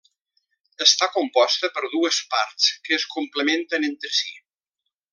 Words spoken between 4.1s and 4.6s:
si.